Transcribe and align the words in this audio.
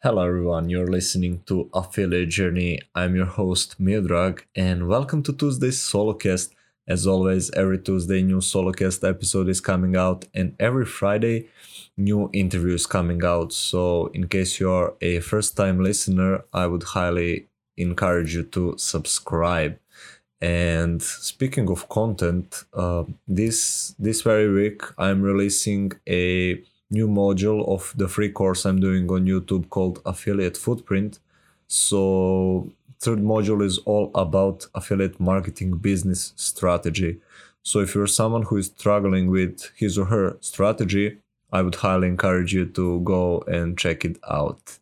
Hello 0.00 0.24
everyone, 0.24 0.70
you're 0.70 0.86
listening 0.86 1.42
to 1.46 1.68
Affiliate 1.74 2.28
Journey. 2.28 2.78
I'm 2.94 3.16
your 3.16 3.26
host 3.26 3.82
Miodrag 3.82 4.42
and 4.54 4.86
welcome 4.86 5.24
to 5.24 5.32
Tuesday's 5.32 5.80
Solocast. 5.80 6.50
As 6.86 7.04
always, 7.04 7.50
every 7.50 7.80
Tuesday 7.80 8.22
new 8.22 8.36
Solocast 8.36 9.02
episode 9.02 9.48
is 9.48 9.60
coming 9.60 9.96
out 9.96 10.24
and 10.32 10.54
every 10.60 10.86
Friday 10.86 11.48
new 11.96 12.30
interviews 12.32 12.86
coming 12.86 13.24
out. 13.24 13.52
So 13.52 14.06
in 14.14 14.28
case 14.28 14.60
you're 14.60 14.94
a 15.00 15.18
first 15.18 15.56
time 15.56 15.82
listener, 15.82 16.44
I 16.52 16.68
would 16.68 16.84
highly 16.84 17.48
encourage 17.76 18.36
you 18.36 18.44
to 18.44 18.78
subscribe. 18.78 19.80
And 20.40 21.02
speaking 21.02 21.68
of 21.70 21.88
content, 21.88 22.62
uh, 22.72 23.02
this 23.26 23.96
this 23.98 24.22
very 24.22 24.48
week 24.48 24.80
I'm 24.96 25.22
releasing 25.22 25.90
a 26.08 26.62
new 26.90 27.06
module 27.06 27.68
of 27.68 27.92
the 27.96 28.08
free 28.08 28.30
course 28.30 28.64
I'm 28.64 28.80
doing 28.80 29.10
on 29.10 29.26
YouTube 29.26 29.68
called 29.70 30.00
Affiliate 30.06 30.56
Footprint. 30.56 31.18
So 31.66 32.72
third 33.00 33.20
module 33.20 33.62
is 33.62 33.78
all 33.78 34.10
about 34.14 34.66
affiliate 34.74 35.20
marketing 35.20 35.76
business 35.76 36.32
strategy. 36.36 37.20
So 37.62 37.80
if 37.80 37.94
you're 37.94 38.06
someone 38.06 38.42
who 38.42 38.56
is 38.56 38.66
struggling 38.66 39.30
with 39.30 39.70
his 39.76 39.98
or 39.98 40.06
her 40.06 40.38
strategy, 40.40 41.18
I 41.52 41.62
would 41.62 41.76
highly 41.76 42.08
encourage 42.08 42.52
you 42.54 42.66
to 42.66 43.00
go 43.00 43.40
and 43.46 43.78
check 43.78 44.04
it 44.04 44.18
out. 44.28 44.78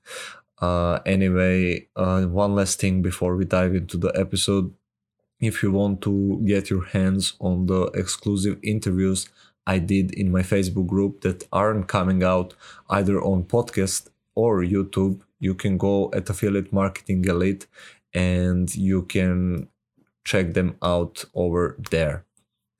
Uh, 0.60 1.00
anyway, 1.04 1.86
uh, 1.96 2.22
one 2.22 2.54
last 2.54 2.80
thing 2.80 3.02
before 3.02 3.36
we 3.36 3.44
dive 3.44 3.74
into 3.74 3.96
the 3.96 4.12
episode. 4.14 4.72
If 5.38 5.62
you 5.62 5.70
want 5.70 6.00
to 6.02 6.40
get 6.46 6.70
your 6.70 6.84
hands 6.86 7.34
on 7.40 7.66
the 7.66 7.82
exclusive 7.88 8.58
interviews 8.62 9.28
I 9.66 9.78
did 9.78 10.12
in 10.12 10.30
my 10.30 10.42
Facebook 10.42 10.86
group 10.86 11.22
that 11.22 11.46
aren't 11.52 11.88
coming 11.88 12.22
out 12.22 12.54
either 12.88 13.20
on 13.20 13.44
podcast 13.44 14.08
or 14.34 14.62
YouTube, 14.62 15.20
you 15.38 15.54
can 15.54 15.76
go 15.76 16.10
at 16.12 16.30
Affiliate 16.30 16.72
Marketing 16.72 17.24
Elite 17.24 17.66
and 18.14 18.74
you 18.74 19.02
can 19.02 19.68
check 20.24 20.54
them 20.54 20.76
out 20.82 21.24
over 21.34 21.76
there. 21.90 22.24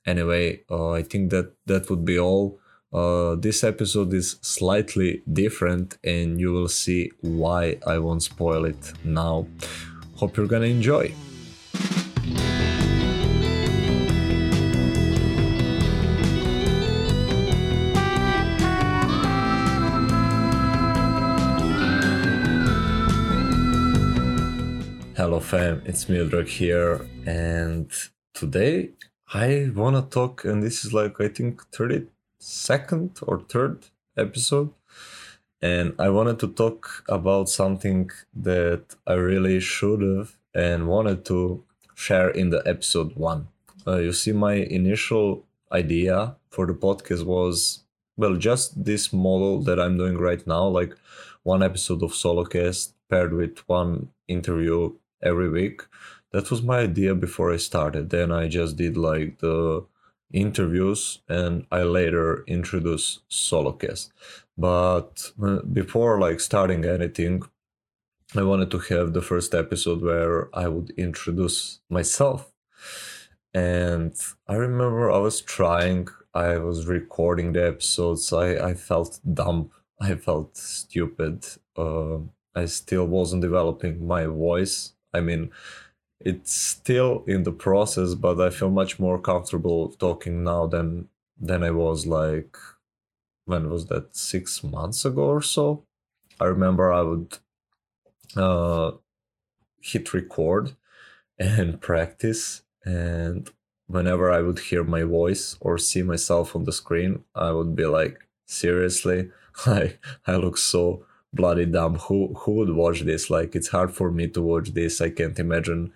Anyway, 0.07 0.61
uh, 0.71 0.91
I 0.93 1.03
think 1.03 1.31
that 1.31 1.53
that 1.67 1.91
would 1.91 2.05
be 2.05 2.19
all. 2.19 2.59
Uh, 2.93 3.35
this 3.35 3.65
episode 3.65 4.15
is 4.15 4.37
slightly 4.41 5.23
different, 5.31 5.99
and 6.05 6.41
you 6.41 6.53
will 6.53 6.69
see 6.69 7.11
why 7.21 7.79
I 7.87 7.99
won't 7.99 8.23
spoil 8.23 8.65
it 8.65 8.93
now. 9.05 9.49
Hope 10.15 10.37
you're 10.37 10.47
gonna 10.47 10.67
enjoy. 10.67 11.13
Hello 25.37 25.45
fam, 25.45 25.83
it's 25.85 26.07
Miodrag 26.07 26.49
here 26.49 27.07
and 27.27 27.91
today 28.33 28.93
I 29.35 29.71
wanna 29.75 30.01
talk 30.01 30.47
and 30.47 30.63
this 30.63 30.83
is 30.83 30.95
like 30.95 31.21
I 31.21 31.29
think 31.29 31.61
32nd 31.73 33.19
or 33.21 33.41
3rd 33.41 33.91
episode 34.17 34.73
and 35.61 35.93
I 35.99 36.09
wanted 36.09 36.39
to 36.39 36.49
talk 36.49 37.05
about 37.11 37.51
something 37.51 38.11
that 38.35 38.97
I 39.07 39.13
really 39.13 39.61
should 39.61 40.01
have 40.01 40.39
and 40.55 40.89
wanted 40.89 41.27
to 41.27 41.63
share 41.95 42.31
in 42.31 42.49
the 42.49 42.63
episode 42.65 43.15
1. 43.15 43.47
Uh, 43.87 43.99
you 43.99 44.15
see 44.15 44.33
my 44.33 44.55
initial 44.55 45.45
idea 45.71 46.37
for 46.49 46.65
the 46.65 46.73
podcast 46.73 47.27
was 47.27 47.85
well 48.17 48.37
just 48.37 48.83
this 48.87 49.13
model 49.13 49.61
that 49.65 49.79
I'm 49.79 49.99
doing 49.99 50.17
right 50.17 50.47
now 50.47 50.67
like 50.67 50.97
one 51.43 51.63
episode 51.63 52.03
of 52.03 52.13
Solocast 52.13 52.95
paired 53.11 53.35
with 53.35 53.59
one 53.69 54.09
interview 54.29 54.95
every 55.23 55.49
week. 55.49 55.83
That 56.33 56.51
was 56.51 56.63
my 56.63 56.81
idea 56.81 57.15
before 57.15 57.53
I 57.53 57.57
started. 57.57 58.11
Then 58.11 58.31
I 58.33 58.49
just 58.49 58.77
did 58.77 58.97
like 58.97 59.39
the 59.39 59.87
interviews 60.33 61.21
and 61.29 61.67
I 61.71 61.83
later 61.83 62.45
introduced 62.47 63.29
Solocast. 63.31 64.11
But 64.59 65.31
uh, 65.43 65.63
before 65.63 66.19
like 66.21 66.41
starting 66.41 66.85
anything, 66.85 67.43
I 68.35 68.43
wanted 68.43 68.71
to 68.73 68.79
have 68.79 69.13
the 69.13 69.23
first 69.23 69.55
episode 69.55 70.03
where 70.03 70.49
I 70.55 70.69
would 70.69 70.91
introduce 70.97 71.81
myself. 71.89 72.53
And 73.55 74.15
I 74.49 74.55
remember 74.55 75.11
I 75.11 75.19
was 75.19 75.41
trying, 75.41 76.09
I 76.35 76.59
was 76.59 76.87
recording 76.87 77.53
the 77.53 77.67
episodes, 77.67 78.33
I, 78.33 78.57
I 78.57 78.75
felt 78.75 79.21
dumb, 79.33 79.71
I 80.01 80.17
felt 80.17 80.57
stupid. 80.57 81.47
Uh, 81.77 82.19
I 82.55 82.67
still 82.67 83.07
wasn't 83.07 83.43
developing 83.43 84.07
my 84.07 84.27
voice 84.27 84.93
I 85.17 85.21
mean, 85.21 85.51
it's 86.21 86.53
still 86.53 87.25
in 87.27 87.43
the 87.45 87.53
process, 87.53 88.15
but 88.15 88.41
I 88.41 88.51
feel 88.51 88.71
much 88.71 88.99
more 88.99 89.19
comfortable 89.19 89.91
talking 89.91 90.45
now 90.45 90.67
than 90.67 91.09
than 91.39 91.63
I 91.63 91.71
was 91.71 92.07
like 92.07 92.57
when 93.45 93.71
was 93.71 93.87
that 93.87 94.17
six 94.17 94.63
months 94.65 95.05
ago 95.05 95.23
or 95.23 95.43
so. 95.43 95.85
I 96.41 96.47
remember 96.47 96.93
I 96.93 97.03
would 97.03 97.39
uh, 98.37 98.93
hit 99.81 100.13
record 100.13 100.77
and 101.39 101.81
practice, 101.89 102.63
and 102.85 103.51
whenever 103.87 104.31
I 104.31 104.43
would 104.43 104.59
hear 104.59 104.85
my 104.85 105.05
voice 105.05 105.57
or 105.61 105.79
see 105.79 106.03
myself 106.03 106.57
on 106.57 106.65
the 106.65 106.73
screen, 106.73 107.25
I 107.35 107.53
would 107.53 107.77
be 107.77 107.87
like, 107.87 108.19
seriously, 108.47 109.31
I 109.67 109.95
I 110.27 110.37
look 110.37 110.59
so 110.59 111.06
bloody 111.33 111.67
dumb. 111.67 111.97
Who 111.97 112.35
who 112.35 112.53
would 112.53 112.71
watch 112.71 113.01
this? 113.03 113.31
Like 113.31 113.55
it's 113.55 113.69
hard 113.69 113.93
for 113.93 114.11
me 114.11 114.29
to 114.29 114.43
watch 114.43 114.71
this. 114.75 115.01
I 115.01 115.11
can't 115.11 115.39
imagine 115.39 115.93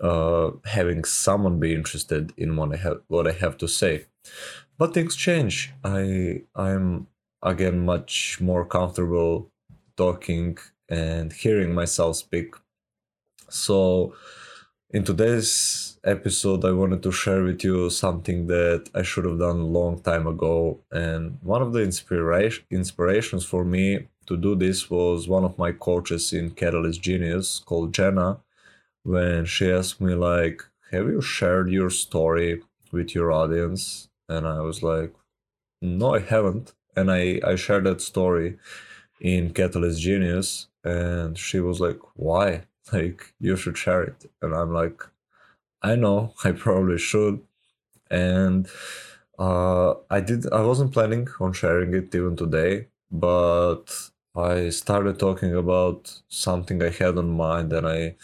uh, 0.00 0.50
having 0.64 1.04
someone 1.04 1.58
be 1.58 1.74
interested 1.74 2.32
in 2.36 2.56
what 2.56 2.72
I 2.72 2.76
have 2.76 3.00
what 3.08 3.26
I 3.26 3.32
have 3.32 3.58
to 3.58 3.68
say. 3.68 4.06
But 4.78 4.94
things 4.94 5.16
change. 5.16 5.72
I 5.84 6.42
I'm 6.54 7.08
again 7.42 7.84
much 7.84 8.40
more 8.40 8.64
comfortable 8.64 9.50
talking 9.96 10.58
and 10.88 11.32
hearing 11.32 11.74
myself 11.74 12.16
speak. 12.16 12.54
So 13.50 14.14
in 14.90 15.04
today's 15.04 15.97
episode 16.08 16.64
I 16.64 16.72
wanted 16.72 17.02
to 17.02 17.12
share 17.12 17.42
with 17.42 17.62
you 17.62 17.90
something 17.90 18.46
that 18.46 18.88
I 18.94 19.02
should 19.02 19.26
have 19.26 19.38
done 19.38 19.60
a 19.60 19.74
long 19.78 20.00
time 20.00 20.26
ago. 20.26 20.80
And 20.90 21.38
one 21.42 21.62
of 21.62 21.72
the 21.72 21.82
inspiration 21.82 22.64
inspirations 22.70 23.44
for 23.44 23.64
me 23.64 24.08
to 24.26 24.36
do 24.36 24.54
this 24.54 24.90
was 24.90 25.28
one 25.28 25.44
of 25.44 25.58
my 25.58 25.72
coaches 25.72 26.32
in 26.32 26.50
Catalyst 26.52 27.02
Genius 27.02 27.60
called 27.60 27.92
Jenna 27.92 28.40
when 29.02 29.44
she 29.44 29.70
asked 29.70 30.00
me 30.00 30.14
like 30.14 30.62
have 30.92 31.06
you 31.06 31.20
shared 31.20 31.70
your 31.70 31.90
story 31.90 32.62
with 32.90 33.14
your 33.14 33.30
audience? 33.30 34.08
And 34.28 34.46
I 34.46 34.60
was 34.60 34.82
like 34.82 35.12
no 35.82 36.14
I 36.14 36.20
haven't. 36.20 36.74
And 36.96 37.10
I 37.10 37.40
I 37.44 37.54
shared 37.56 37.84
that 37.84 38.00
story 38.00 38.58
in 39.20 39.52
Catalyst 39.52 40.00
Genius 40.00 40.68
and 40.84 41.38
she 41.38 41.60
was 41.60 41.80
like 41.80 42.00
why? 42.14 42.62
Like 42.92 43.34
you 43.38 43.54
should 43.56 43.76
share 43.76 44.02
it. 44.02 44.30
And 44.40 44.54
I'm 44.54 44.72
like 44.72 45.02
I 45.82 45.96
know 45.96 46.34
I 46.44 46.52
probably 46.52 46.98
should 46.98 47.40
and 48.10 48.68
uh, 49.38 49.94
I 50.10 50.20
did 50.20 50.50
I 50.52 50.62
wasn't 50.62 50.92
planning 50.92 51.28
on 51.40 51.52
sharing 51.52 51.94
it 51.94 52.14
even 52.14 52.36
today 52.36 52.88
but 53.10 53.86
I 54.36 54.70
started 54.70 55.18
talking 55.18 55.54
about 55.54 56.20
something 56.28 56.82
I 56.82 56.90
had 56.90 57.18
on 57.18 57.30
mind 57.30 57.72
and 57.72 57.86
I 57.86 58.16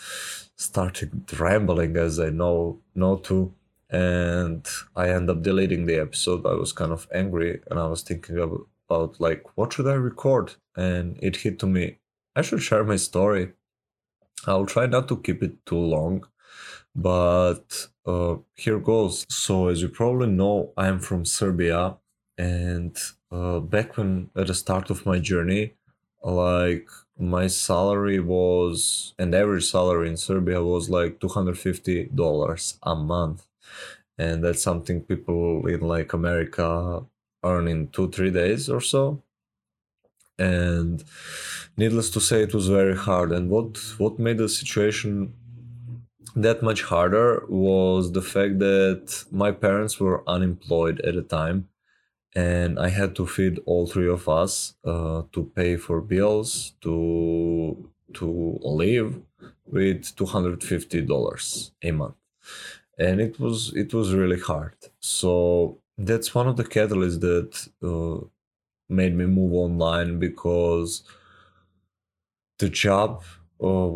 started 0.56 1.10
rambling 1.38 1.96
as 1.96 2.20
I 2.20 2.30
know 2.30 2.78
know 2.94 3.16
to 3.28 3.52
and 3.90 4.66
I 4.96 5.10
end 5.10 5.30
up 5.30 5.42
deleting 5.42 5.86
the 5.86 6.00
episode. 6.00 6.46
I 6.46 6.54
was 6.54 6.72
kind 6.72 6.92
of 6.92 7.06
angry 7.14 7.60
and 7.70 7.78
I 7.78 7.86
was 7.86 8.02
thinking 8.02 8.38
about, 8.38 8.66
about 8.88 9.20
like 9.20 9.44
what 9.56 9.72
should 9.72 9.86
I 9.86 9.94
record? 9.94 10.54
And 10.76 11.18
it 11.22 11.36
hit 11.36 11.58
to 11.60 11.66
me, 11.66 11.98
I 12.34 12.42
should 12.42 12.62
share 12.62 12.84
my 12.84 12.96
story. 12.96 13.52
I'll 14.46 14.66
try 14.66 14.86
not 14.86 15.08
to 15.08 15.16
keep 15.16 15.42
it 15.42 15.64
too 15.64 15.78
long, 15.78 16.26
but 16.94 17.88
uh, 18.06 18.36
here 18.54 18.78
goes. 18.78 19.26
So 19.28 19.68
as 19.68 19.82
you 19.82 19.88
probably 19.88 20.28
know, 20.28 20.72
I 20.76 20.88
am 20.88 21.00
from 21.00 21.24
Serbia 21.24 21.96
and 22.36 22.96
uh, 23.30 23.60
back 23.60 23.96
when 23.96 24.30
at 24.36 24.46
the 24.48 24.54
start 24.54 24.90
of 24.90 25.06
my 25.06 25.18
journey, 25.18 25.74
like 26.22 26.88
my 27.18 27.46
salary 27.46 28.18
was 28.18 29.14
and 29.18 29.34
average 29.34 29.70
salary 29.70 30.08
in 30.08 30.16
Serbia 30.16 30.62
was 30.62 30.90
like 30.90 31.20
$250 31.20 32.78
a 32.82 32.94
month. 32.94 33.46
And 34.18 34.44
that's 34.44 34.62
something 34.62 35.00
people 35.02 35.66
in 35.66 35.80
like 35.80 36.12
America 36.12 37.04
earn 37.44 37.68
in 37.68 37.88
2 37.88 38.10
3 38.10 38.30
days 38.30 38.68
or 38.68 38.80
so. 38.80 39.22
And 40.38 41.04
needless 41.76 42.10
to 42.10 42.20
say 42.20 42.42
it 42.42 42.54
was 42.54 42.68
very 42.68 42.96
hard. 42.96 43.32
And 43.32 43.50
what 43.50 43.78
what 43.98 44.18
made 44.18 44.38
the 44.38 44.48
situation 44.48 45.34
that 46.34 46.62
much 46.62 46.82
harder 46.82 47.44
was 47.48 48.12
the 48.12 48.22
fact 48.22 48.58
that 48.58 49.24
my 49.30 49.52
parents 49.52 50.00
were 50.00 50.28
unemployed 50.28 51.00
at 51.00 51.14
the 51.14 51.22
time 51.22 51.68
and 52.34 52.78
I 52.78 52.88
had 52.88 53.16
to 53.16 53.26
feed 53.26 53.60
all 53.66 53.86
three 53.86 54.08
of 54.08 54.28
us 54.28 54.74
uh, 54.84 55.22
to 55.32 55.44
pay 55.56 55.76
for 55.76 56.00
bills, 56.00 56.74
to 56.82 57.90
to 58.14 58.58
live 58.62 59.20
with 59.66 60.14
$250 60.16 61.72
a 61.82 61.90
month. 61.90 62.14
And 62.98 63.20
it 63.20 63.40
was 63.40 63.72
it 63.74 63.94
was 63.94 64.14
really 64.14 64.40
hard. 64.40 64.76
So 65.00 65.78
that's 65.98 66.34
one 66.34 66.48
of 66.48 66.56
the 66.56 66.64
catalysts 66.64 67.20
that 67.20 67.68
uh, 67.82 68.26
made 68.88 69.14
me 69.16 69.26
move 69.26 69.54
online 69.54 70.18
because 70.18 71.04
the 72.58 72.68
job 72.68 73.22
uh, 73.62 73.88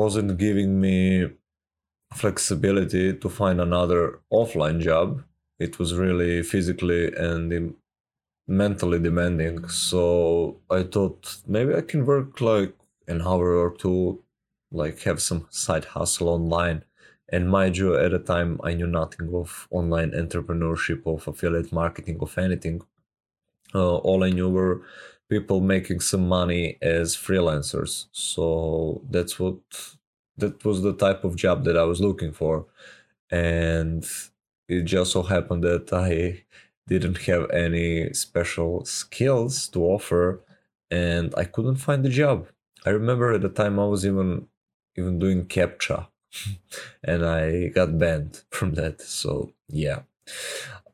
wasn't 0.00 0.38
giving 0.38 0.80
me 0.80 1.28
flexibility 2.14 3.12
to 3.12 3.28
find 3.28 3.60
another 3.60 4.20
offline 4.32 4.80
job 4.80 5.22
it 5.58 5.78
was 5.78 5.94
really 5.94 6.42
physically 6.42 7.12
and 7.14 7.74
mentally 8.48 8.98
demanding 8.98 9.66
so 9.68 10.56
i 10.70 10.82
thought 10.82 11.36
maybe 11.46 11.74
i 11.74 11.80
can 11.80 12.04
work 12.04 12.40
like 12.40 12.74
an 13.08 13.22
hour 13.22 13.54
or 13.56 13.70
two 13.76 14.22
like 14.70 15.00
have 15.02 15.20
some 15.20 15.46
side 15.50 15.84
hustle 15.84 16.28
online 16.28 16.84
and 17.32 17.48
mind 17.48 17.78
you, 17.78 17.96
at 17.96 18.10
the 18.10 18.18
time, 18.18 18.60
I 18.62 18.74
knew 18.74 18.86
nothing 18.86 19.34
of 19.34 19.66
online 19.70 20.10
entrepreneurship, 20.10 21.06
of 21.06 21.26
affiliate 21.26 21.72
marketing, 21.72 22.18
of 22.20 22.36
anything. 22.36 22.82
Uh, 23.74 23.96
all 23.96 24.22
I 24.22 24.28
knew 24.28 24.50
were 24.50 24.82
people 25.30 25.62
making 25.62 26.00
some 26.00 26.28
money 26.28 26.76
as 26.82 27.16
freelancers. 27.16 28.04
So 28.12 29.00
that's 29.08 29.40
what 29.40 29.56
that 30.38 30.64
was 30.64 30.82
the 30.82 30.94
type 30.94 31.24
of 31.24 31.36
job 31.36 31.64
that 31.64 31.76
I 31.76 31.84
was 31.84 32.00
looking 32.00 32.32
for. 32.32 32.66
And 33.30 34.04
it 34.68 34.82
just 34.82 35.12
so 35.12 35.22
happened 35.22 35.64
that 35.64 35.92
I 35.92 36.44
didn't 36.88 37.18
have 37.22 37.50
any 37.50 38.12
special 38.12 38.84
skills 38.84 39.68
to 39.68 39.84
offer 39.84 40.40
and 40.90 41.34
I 41.36 41.44
couldn't 41.44 41.76
find 41.76 42.04
a 42.04 42.10
job. 42.10 42.48
I 42.84 42.90
remember 42.90 43.32
at 43.32 43.42
the 43.42 43.48
time 43.48 43.78
I 43.78 43.86
was 43.86 44.04
even 44.04 44.48
even 44.96 45.18
doing 45.18 45.46
captcha 45.46 46.08
and 47.04 47.24
I 47.24 47.68
got 47.68 47.98
banned 47.98 48.42
from 48.50 48.74
that. 48.74 49.00
So 49.00 49.52
yeah. 49.68 50.00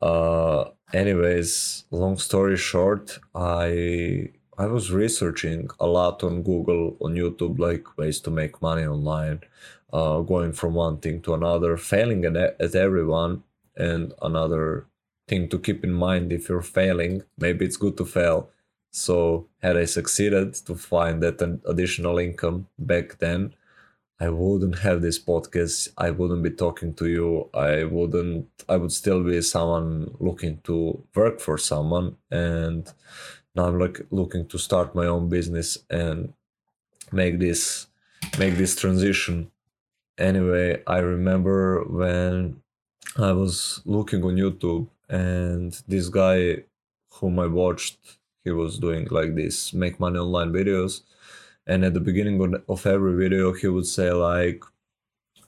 Uh, 0.01 0.71
anyways, 0.93 1.85
long 1.91 2.17
story 2.19 2.57
short, 2.57 3.19
I 3.35 4.31
I 4.59 4.67
was 4.67 4.91
researching 4.91 5.71
a 5.79 5.87
lot 5.87 6.25
on 6.25 6.43
Google, 6.43 6.97
on 7.01 7.15
YouTube, 7.15 7.61
like 7.61 7.97
ways 7.97 8.19
to 8.23 8.31
make 8.31 8.61
money 8.61 8.85
online, 8.85 9.43
uh, 9.93 10.19
going 10.21 10.53
from 10.53 10.75
one 10.75 10.99
thing 10.99 11.23
to 11.23 11.35
another, 11.35 11.77
failing 11.77 12.25
at, 12.25 12.37
at 12.37 12.75
everyone, 12.75 13.45
and 13.77 14.13
another 14.21 14.87
thing 15.29 15.49
to 15.51 15.61
keep 15.61 15.85
in 15.85 15.93
mind 15.93 16.33
if 16.33 16.49
you're 16.49 16.61
failing, 16.63 17.23
maybe 17.39 17.65
it's 17.65 17.77
good 17.77 17.97
to 17.99 18.05
fail. 18.05 18.51
So 18.91 19.47
had 19.63 19.77
I 19.77 19.85
succeeded 19.85 20.55
to 20.67 20.75
find 20.75 21.23
that 21.23 21.41
additional 21.65 22.19
income 22.19 22.67
back 22.79 23.19
then, 23.19 23.55
I 24.21 24.31
wouldn't 24.31 24.81
have 24.81 25.01
this 25.01 25.19
podcast. 25.21 25.91
I 25.97 26.11
wouldn't 26.11 26.43
be 26.43 26.51
talking 26.51 26.95
to 26.95 27.09
you. 27.09 27.49
I 27.55 27.85
wouldn't. 27.85 28.49
I 28.69 28.77
would 28.77 28.91
still 28.91 29.23
be 29.23 29.41
someone 29.43 30.17
looking 30.19 30.61
to 30.65 31.05
work 31.15 31.39
for 31.39 31.57
someone, 31.57 32.17
and 32.29 32.93
now 33.59 33.67
I'm 33.67 33.79
like 33.79 34.01
looking 34.11 34.47
to 34.47 34.59
start 34.59 34.95
my 34.95 35.07
own 35.07 35.29
business 35.29 35.79
and 35.91 36.33
make 37.11 37.41
this 37.41 37.89
make 38.39 38.55
this 38.57 38.77
transition. 38.77 39.51
Anyway, 40.17 40.83
I 40.87 40.99
remember 40.99 41.85
when 41.85 42.63
I 43.17 43.33
was 43.33 43.83
looking 43.85 44.23
on 44.23 44.37
YouTube, 44.37 44.89
and 45.09 45.73
this 45.89 46.09
guy 46.09 46.65
whom 47.15 47.41
I 47.41 47.49
watched, 47.49 47.99
he 48.45 48.53
was 48.53 48.79
doing 48.79 49.09
like 49.11 49.35
this 49.35 49.73
make 49.73 49.99
money 49.99 50.19
online 50.19 50.53
videos 50.53 51.03
and 51.67 51.85
at 51.85 51.95
the 51.95 52.01
beginning 52.09 52.37
of 52.69 52.87
every 52.87 53.15
video 53.23 53.53
he 53.53 53.69
would 53.69 53.87
say 53.87 54.11
like 54.13 54.63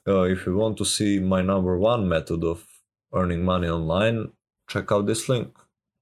uh, 0.07 0.23
if 0.23 0.45
you 0.45 0.55
want 0.55 0.77
to 0.77 0.85
see 0.85 1.19
my 1.19 1.41
number 1.41 1.77
one 1.77 2.07
method 2.07 2.43
of 2.43 2.59
earning 3.13 3.43
money 3.43 3.67
online 3.67 4.31
check 4.69 4.91
out 4.91 5.05
this 5.07 5.27
link 5.29 5.49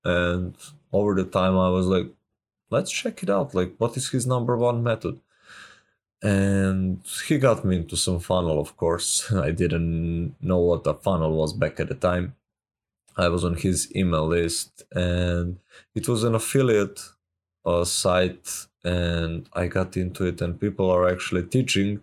and 0.04 0.56
over 0.92 1.16
the 1.16 1.26
time 1.26 1.58
i 1.58 1.70
was 1.70 1.88
like 1.88 2.08
let's 2.70 2.92
check 2.92 3.24
it 3.24 3.30
out. 3.30 3.54
Like 3.54 3.76
what 3.78 3.98
is 3.98 4.10
his 4.10 4.26
number 4.28 4.58
one 4.58 4.84
method? 4.84 5.20
And 6.22 7.02
he 7.28 7.38
got 7.38 7.64
me 7.64 7.78
into 7.78 7.96
some 7.96 8.20
funnel 8.20 8.60
of 8.60 8.76
course. 8.78 9.32
I 9.48 9.52
didn't 9.52 10.36
know 10.42 10.60
what 10.60 10.88
a 10.88 10.94
funnel 10.94 11.38
was 11.38 11.54
back 11.54 11.80
at 11.80 11.90
the 11.90 11.96
time. 11.96 12.36
I 13.18 13.28
was 13.28 13.44
on 13.44 13.56
his 13.56 13.94
email 13.96 14.28
list 14.28 14.84
and 14.94 15.60
it 15.96 16.08
was 16.08 16.24
an 16.24 16.36
affiliate 16.36 17.02
uh, 17.66 17.84
site 17.84 18.68
and 18.84 19.50
I 19.52 19.68
got 19.68 19.98
into 19.98 20.24
it, 20.26 20.42
and 20.42 20.58
people 20.58 20.90
are 20.90 21.10
actually 21.10 21.44
teaching 21.44 22.00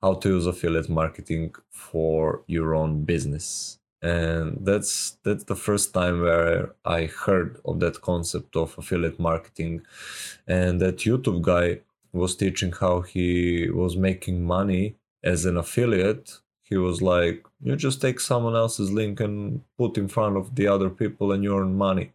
how 0.00 0.14
to 0.14 0.30
use 0.30 0.46
affiliate 0.46 0.88
marketing 0.88 1.54
for 1.68 2.42
your 2.46 2.74
own 2.74 3.04
business. 3.04 3.78
And 4.06 4.46
that's 4.68 4.92
that's 5.24 5.46
the 5.52 5.60
first 5.66 5.86
time 5.98 6.16
where 6.26 6.60
I 6.98 7.00
heard 7.24 7.50
of 7.68 7.74
that 7.80 7.96
concept 8.10 8.52
of 8.62 8.68
affiliate 8.80 9.18
marketing, 9.30 9.74
and 10.58 10.72
that 10.82 11.04
YouTube 11.06 11.40
guy 11.52 11.68
was 12.12 12.36
teaching 12.42 12.72
how 12.82 12.96
he 13.12 13.26
was 13.82 13.94
making 14.08 14.38
money 14.56 14.84
as 15.32 15.40
an 15.44 15.56
affiliate. 15.64 16.26
He 16.70 16.76
was 16.86 16.98
like, 17.00 17.38
you 17.66 17.76
just 17.76 18.00
take 18.00 18.20
someone 18.20 18.56
else's 18.62 18.90
link 19.00 19.20
and 19.26 19.36
put 19.80 19.98
in 19.98 20.08
front 20.08 20.36
of 20.36 20.54
the 20.58 20.66
other 20.74 20.90
people, 21.02 21.32
and 21.32 21.42
you 21.44 21.52
earn 21.58 21.74
money. 21.88 22.08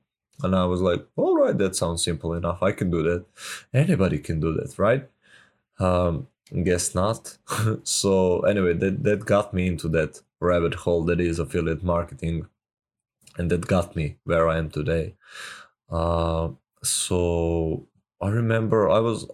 And 0.44 0.56
I 0.56 0.66
was 0.66 0.82
like, 0.90 1.06
all 1.16 1.36
right, 1.44 1.58
that 1.58 1.76
sounds 1.76 2.04
simple 2.04 2.34
enough. 2.34 2.60
I 2.64 2.72
can 2.72 2.90
do 2.90 3.02
that. 3.04 3.26
Anybody 3.74 4.18
can 4.28 4.40
do 4.40 4.54
that, 4.54 4.72
right? 4.78 5.04
Um, 5.80 6.28
guess 6.64 6.94
not. 6.96 7.38
so 7.84 8.42
anyway, 8.42 8.74
that, 8.74 9.04
that 9.04 9.26
got 9.26 9.54
me 9.54 9.68
into 9.68 9.88
that 9.90 10.22
rabbit 10.40 10.74
hole 10.74 11.04
that 11.06 11.20
is 11.20 11.40
affiliate 11.40 11.84
marketing. 11.84 12.48
And 13.38 13.50
that 13.50 13.68
got 13.68 13.96
me 13.96 14.18
where 14.26 14.50
I 14.50 14.58
am 14.58 14.70
today. 14.70 15.16
Uh, 15.90 16.50
so 16.84 17.88
I 18.22 18.30
remember 18.30 18.90
I 18.90 19.00
was 19.00 19.26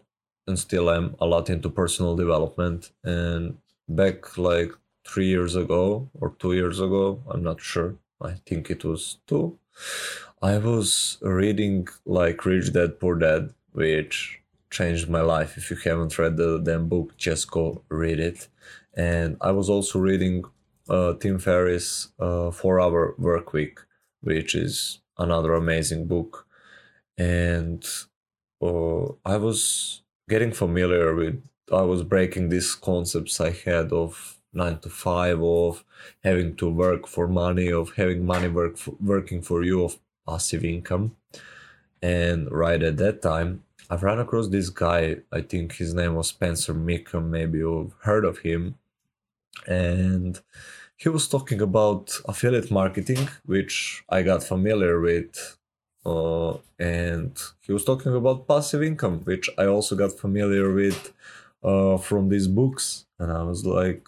and 0.48 0.58
still 0.58 0.90
am 0.90 1.16
a 1.20 1.26
lot 1.26 1.50
into 1.50 1.70
personal 1.70 2.16
development. 2.16 2.92
And 3.04 3.58
back 3.90 4.38
like 4.38 4.72
three 5.06 5.28
years 5.28 5.56
ago 5.56 6.10
or 6.14 6.36
two 6.40 6.54
years 6.54 6.80
ago, 6.80 7.22
I'm 7.30 7.44
not 7.44 7.62
sure. 7.62 7.96
I 8.22 8.34
think 8.46 8.72
it 8.72 8.84
was 8.84 9.18
two. 9.28 9.60
I 10.42 10.58
was 10.58 11.18
reading 11.22 11.88
like 12.06 12.46
Rich 12.46 12.74
Dad 12.74 13.00
Poor 13.00 13.16
Dad, 13.16 13.54
which 13.74 14.40
changed 14.70 15.10
my 15.10 15.22
life. 15.22 15.58
If 15.58 15.70
you 15.70 15.78
haven't 15.78 16.18
read 16.18 16.38
the 16.38 16.60
damn 16.60 16.88
book, 16.88 17.18
just 17.18 17.50
go 17.50 17.84
read 17.90 18.20
it. 18.20 18.48
And 18.96 19.38
I 19.42 19.52
was 19.52 19.70
also 19.70 20.00
reading 20.00 20.44
uh, 20.90 21.14
Tim 21.14 21.40
Ferriss' 21.40 22.10
uh, 22.20 22.52
Four 22.52 22.82
Hour 22.82 23.16
Work 23.18 23.54
Week, 23.54 23.80
which 24.22 24.56
is 24.56 25.00
another 25.18 25.54
amazing 25.54 26.08
book. 26.08 26.48
And 27.18 27.86
uh, 28.62 29.06
I 29.26 29.38
was 29.38 30.02
getting 30.30 30.52
familiar 30.52 31.16
with, 31.16 31.44
I 31.72 31.82
was 31.82 32.04
breaking 32.04 32.50
these 32.50 32.76
concepts 32.76 33.40
I 33.40 33.52
had 33.52 33.92
of 33.92 34.38
nine 34.54 34.80
to 34.80 34.90
five, 34.90 35.42
of 35.42 35.84
having 36.24 36.56
to 36.56 36.70
work 36.70 37.08
for 37.08 37.28
money, 37.28 37.72
of 37.72 37.94
having 37.96 38.26
money 38.26 38.48
work 38.48 38.78
for, 38.78 38.96
working 39.00 39.42
for 39.42 39.64
you, 39.64 39.84
of 39.84 40.00
passive 40.28 40.64
income. 40.64 41.16
And 42.02 42.52
right 42.52 42.82
at 42.82 42.98
that 42.98 43.22
time, 43.22 43.64
I've 43.90 44.04
run 44.04 44.20
across 44.20 44.48
this 44.50 44.70
guy. 44.70 45.18
I 45.32 45.42
think 45.42 45.74
his 45.74 45.94
name 45.94 46.16
was 46.16 46.28
Spencer 46.30 46.74
Mecham. 46.74 47.32
Maybe 47.32 47.60
you've 47.60 47.94
heard 48.02 48.26
of 48.26 48.40
him. 48.40 48.76
And 49.66 50.40
he 50.96 51.10
was 51.10 51.28
talking 51.28 51.62
about 51.62 52.12
affiliate 52.26 52.72
marketing, 52.72 53.30
which 53.46 54.04
I 54.10 54.24
got 54.24 54.44
familiar 54.44 55.00
with. 55.00 55.58
Uh, 56.06 56.58
and 56.80 57.38
he 57.62 57.74
was 57.74 57.84
talking 57.84 58.14
about 58.16 58.48
passive 58.48 58.84
income, 58.84 59.22
which 59.24 59.50
I 59.58 59.66
also 59.66 59.96
got 59.96 60.14
familiar 60.14 60.74
with 60.74 61.14
uh, 61.64 61.98
from 61.98 62.30
these 62.30 62.48
books. 62.48 63.06
And 63.20 63.32
I 63.32 63.44
was 63.44 63.66
like, 63.66 64.08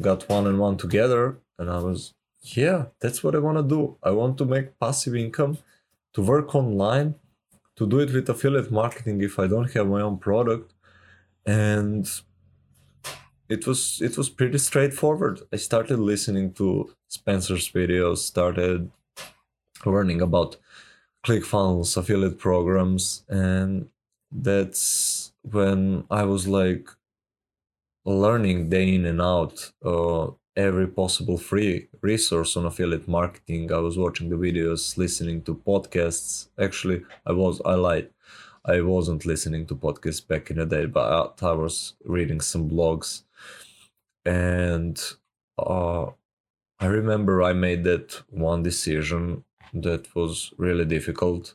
got 0.00 0.28
one 0.28 0.46
and 0.46 0.58
one 0.58 0.76
together. 0.76 1.38
And 1.58 1.70
I 1.70 1.78
was 1.78 2.14
yeah, 2.42 2.86
that's 3.00 3.22
what 3.22 3.34
I 3.34 3.38
want 3.38 3.58
to 3.58 3.62
do. 3.62 3.96
I 4.02 4.10
want 4.10 4.38
to 4.38 4.44
make 4.44 4.78
passive 4.78 5.14
income, 5.14 5.58
to 6.14 6.22
work 6.22 6.54
online, 6.54 7.14
to 7.76 7.86
do 7.86 8.00
it 8.00 8.12
with 8.12 8.28
affiliate 8.28 8.70
marketing 8.70 9.20
if 9.22 9.38
I 9.38 9.46
don't 9.46 9.72
have 9.72 9.88
my 9.88 10.00
own 10.00 10.18
product. 10.18 10.74
And 11.46 12.08
it 13.48 13.66
was 13.66 14.00
it 14.00 14.16
was 14.16 14.28
pretty 14.28 14.58
straightforward. 14.58 15.40
I 15.52 15.56
started 15.56 15.98
listening 15.98 16.52
to 16.54 16.94
Spencer's 17.08 17.70
videos, 17.70 18.18
started 18.18 18.90
learning 19.84 20.20
about 20.20 20.56
ClickFunnels, 21.24 21.96
affiliate 21.96 22.38
programs, 22.38 23.24
and 23.28 23.88
that's 24.30 25.32
when 25.42 26.04
I 26.10 26.22
was 26.24 26.46
like 26.46 26.88
learning 28.04 28.68
day 28.70 28.94
in 28.94 29.04
and 29.04 29.20
out 29.20 29.72
uh, 29.84 30.28
every 30.56 30.86
possible 30.86 31.38
free 31.38 31.88
resource 32.02 32.56
on 32.56 32.66
affiliate 32.66 33.08
marketing. 33.08 33.72
I 33.72 33.78
was 33.78 33.98
watching 33.98 34.28
the 34.30 34.36
videos, 34.36 34.96
listening 34.96 35.42
to 35.42 35.54
podcasts. 35.54 36.48
Actually, 36.58 37.02
I 37.26 37.32
was 37.32 37.60
I 37.64 37.74
lied. 37.74 38.10
I 38.64 38.80
wasn't 38.82 39.24
listening 39.26 39.66
to 39.66 39.74
podcasts 39.74 40.26
back 40.26 40.50
in 40.50 40.58
the 40.58 40.66
day, 40.66 40.86
but 40.86 41.42
I 41.42 41.52
was 41.52 41.94
reading 42.04 42.40
some 42.40 42.68
blogs, 42.68 43.22
and 44.24 45.00
uh, 45.58 46.06
I 46.80 46.86
remember 46.86 47.42
I 47.42 47.52
made 47.52 47.84
that 47.84 48.22
one 48.28 48.62
decision 48.62 49.44
that 49.74 50.14
was 50.14 50.52
really 50.58 50.84
difficult. 50.84 51.54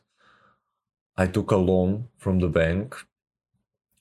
I 1.16 1.26
took 1.26 1.50
a 1.50 1.56
loan 1.56 2.08
from 2.16 2.38
the 2.40 2.48
bank. 2.48 2.94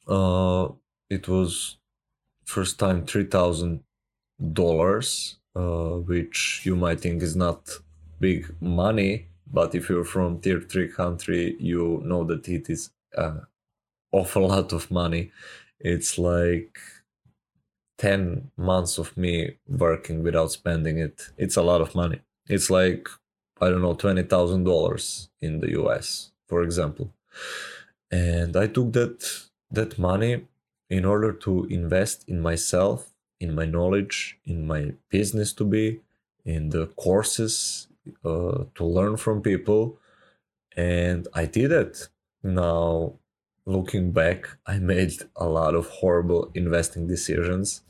Uh, 0.08 0.70
it 1.10 1.28
was 1.28 1.78
first 2.46 2.80
time 2.80 3.06
three 3.06 3.26
thousand 3.26 3.84
dollars, 4.54 5.38
uh, 5.56 5.98
which 6.12 6.62
you 6.66 6.76
might 6.76 7.02
think 7.02 7.22
is 7.22 7.36
not 7.36 7.70
big 8.20 8.54
money, 8.62 9.28
but 9.52 9.76
if 9.76 9.90
you're 9.90 10.06
from 10.06 10.40
tier 10.40 10.62
three 10.62 10.88
country, 10.88 11.56
you 11.60 12.02
know 12.04 12.24
that 12.24 12.48
it 12.48 12.70
is 12.70 12.90
an 13.16 13.42
awful 14.12 14.48
lot 14.54 14.74
of 14.74 14.92
money. 14.92 15.32
It's 15.80 16.18
like 16.18 16.80
10 17.98 18.52
months 18.58 18.98
of 18.98 19.16
me 19.18 19.58
working 19.68 20.24
without 20.24 20.52
spending 20.52 20.98
it. 20.98 21.30
It's 21.38 21.56
a 21.56 21.62
lot 21.62 21.82
of 21.82 21.96
money. 21.96 22.20
It's 22.48 22.70
like, 22.70 23.08
I 23.62 23.70
don't 23.70 23.82
know, 23.82 23.96
$20,000 23.96 25.30
in 25.42 25.60
the 25.60 25.72
US, 25.82 26.32
for 26.48 26.62
example. 26.64 27.14
And 28.12 28.56
I 28.56 28.68
took 28.68 28.94
that 28.94 29.48
that 29.72 29.98
money 29.98 30.46
in 30.90 31.06
order 31.06 31.34
to 31.34 31.66
invest 31.66 32.24
in 32.28 32.40
myself, 32.42 33.15
in 33.40 33.56
my 33.56 33.66
knowledge, 33.66 34.38
in 34.46 34.66
my 34.68 34.94
business 35.10 35.54
to 35.54 35.66
be, 35.66 36.02
in 36.46 36.70
the 36.70 36.88
courses 36.88 37.88
uh, 38.24 38.66
to 38.76 38.86
learn 38.86 39.18
from 39.18 39.42
people. 39.42 39.98
And 40.78 41.28
I 41.34 41.46
did 41.46 41.72
it. 41.72 42.08
Now, 42.44 43.14
looking 43.66 44.12
back, 44.12 44.48
I 44.68 44.80
made 44.80 45.14
a 45.36 45.46
lot 45.46 45.76
of 45.76 45.88
horrible 45.88 46.52
investing 46.54 47.08
decisions 47.08 47.82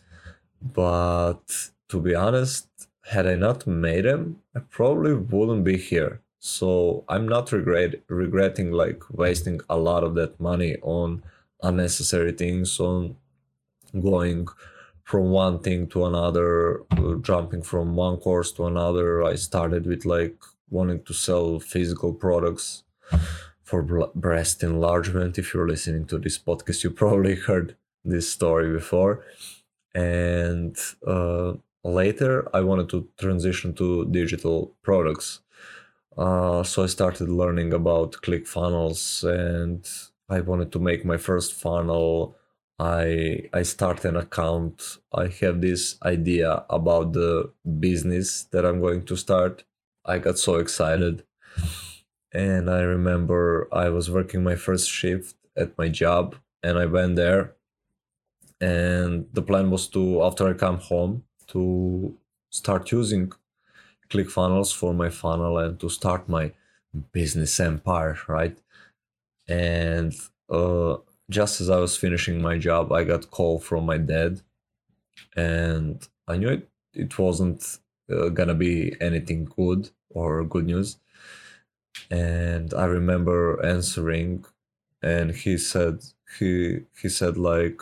but 0.73 1.69
to 1.89 2.01
be 2.01 2.15
honest, 2.15 2.67
had 3.05 3.27
I 3.27 3.35
not 3.35 3.67
made 3.67 4.05
them, 4.05 4.41
I 4.55 4.59
probably 4.59 5.13
wouldn't 5.13 5.63
be 5.63 5.77
here. 5.77 6.21
So 6.39 7.03
I'm 7.07 7.27
not 7.27 7.51
regret 7.51 7.95
regretting 8.07 8.71
like 8.71 9.03
wasting 9.11 9.61
a 9.69 9.77
lot 9.77 10.03
of 10.03 10.15
that 10.15 10.39
money 10.39 10.77
on 10.81 11.23
unnecessary 11.61 12.31
things, 12.31 12.79
on 12.79 13.15
going 13.99 14.47
from 15.05 15.29
one 15.29 15.59
thing 15.59 15.87
to 15.87 16.05
another, 16.05 16.81
jumping 17.21 17.61
from 17.61 17.95
one 17.95 18.17
course 18.17 18.51
to 18.53 18.65
another. 18.65 19.23
I 19.23 19.35
started 19.35 19.85
with 19.85 20.03
like 20.05 20.37
wanting 20.69 21.03
to 21.03 21.13
sell 21.13 21.59
physical 21.59 22.11
products 22.13 22.83
for 23.63 23.81
breast 24.13 24.63
enlargement. 24.63 25.37
If 25.37 25.53
you're 25.53 25.67
listening 25.67 26.05
to 26.07 26.17
this 26.19 26.37
podcast, 26.37 26.83
you 26.83 26.91
probably 27.03 27.35
heard 27.35 27.77
this 28.03 28.29
story 28.29 28.71
before 28.71 29.23
and 29.95 30.77
uh, 31.07 31.53
later 31.83 32.47
I 32.53 32.61
wanted 32.61 32.89
to 32.89 33.07
transition 33.17 33.73
to 33.75 34.05
digital 34.05 34.75
products. 34.83 35.39
Uh, 36.17 36.63
so 36.63 36.83
I 36.83 36.87
started 36.87 37.29
learning 37.29 37.73
about 37.73 38.13
ClickFunnels, 38.23 39.23
and 39.23 39.87
I 40.29 40.41
wanted 40.41 40.71
to 40.73 40.79
make 40.79 41.03
my 41.05 41.17
first 41.17 41.53
funnel. 41.53 42.37
I 42.79 43.49
I 43.53 43.63
start 43.63 44.05
an 44.05 44.15
account. 44.17 44.97
I 45.13 45.27
have 45.41 45.61
this 45.61 45.97
idea 46.03 46.65
about 46.69 47.13
the 47.13 47.51
business 47.79 48.43
that 48.51 48.65
I'm 48.65 48.81
going 48.81 49.05
to 49.05 49.15
start. 49.15 49.63
I 50.05 50.19
got 50.19 50.37
so 50.37 50.55
excited, 50.57 51.23
and 52.33 52.69
I 52.69 52.81
remember 52.81 53.67
I 53.71 53.89
was 53.89 54.11
working 54.11 54.43
my 54.43 54.55
first 54.55 54.89
shift 54.89 55.35
at 55.57 55.77
my 55.77 55.89
job, 55.89 56.35
and 56.63 56.77
I 56.77 56.85
went 56.85 57.15
there 57.15 57.55
and 58.61 59.27
the 59.33 59.41
plan 59.41 59.69
was 59.69 59.87
to 59.87 60.23
after 60.23 60.47
i 60.47 60.53
come 60.53 60.79
home 60.79 61.23
to 61.47 62.17
start 62.51 62.91
using 62.91 63.31
clickfunnels 64.09 64.73
for 64.73 64.93
my 64.93 65.09
funnel 65.09 65.57
and 65.57 65.79
to 65.79 65.89
start 65.89 66.29
my 66.29 66.51
business 67.11 67.59
empire 67.59 68.17
right 68.27 68.57
and 69.47 70.13
uh, 70.49 70.95
just 71.29 71.61
as 71.61 71.69
i 71.69 71.77
was 71.77 71.97
finishing 71.97 72.41
my 72.41 72.57
job 72.57 72.91
i 72.91 73.03
got 73.03 73.31
call 73.31 73.59
from 73.59 73.85
my 73.85 73.97
dad 73.97 74.41
and 75.35 76.07
i 76.27 76.37
knew 76.37 76.49
it, 76.49 76.69
it 76.93 77.17
wasn't 77.17 77.79
uh, 78.11 78.29
gonna 78.29 78.53
be 78.53 78.95
anything 79.01 79.45
good 79.45 79.89
or 80.09 80.43
good 80.43 80.65
news. 80.65 80.97
And 82.11 82.73
i 82.73 82.85
remember 82.85 83.63
answering 83.65 84.45
and 85.01 85.31
he 85.31 85.57
said 85.57 86.03
he 86.37 86.81
he 87.01 87.09
said 87.09 87.37
like 87.37 87.81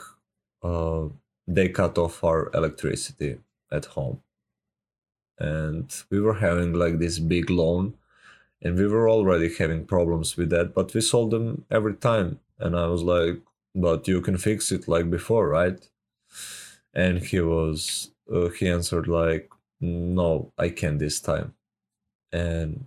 uh, 0.64 1.08
they 1.48 1.70
cut 1.70 1.98
off 1.98 2.24
our 2.24 2.50
electricity 2.54 3.40
at 3.72 3.86
home. 3.86 4.22
And 5.40 5.94
we 6.10 6.22
were 6.22 6.36
having 6.36 6.74
like 6.74 7.00
this 7.00 7.20
big 7.20 7.50
loan 7.50 7.96
and 8.62 8.78
we 8.78 8.88
were 8.88 9.10
already 9.10 9.54
having 9.54 9.86
problems 9.86 10.38
with 10.38 10.50
that 10.52 10.74
but 10.74 10.94
we 10.94 11.02
solved 11.02 11.34
them 11.34 11.66
every 11.70 11.96
time 11.96 12.40
and 12.60 12.78
i 12.78 12.88
was 12.88 13.04
like 13.04 13.42
but 13.76 14.08
you 14.08 14.22
can 14.22 14.38
fix 14.38 14.72
it 14.72 14.88
like 14.88 15.10
before 15.10 15.48
right 15.48 15.90
and 16.94 17.20
he 17.20 17.40
was 17.40 18.12
uh, 18.34 18.50
he 18.50 18.68
answered 18.70 19.08
like 19.08 19.50
no 19.82 20.52
i 20.58 20.70
can't 20.70 21.00
this 21.00 21.20
time 21.20 21.54
and 22.32 22.86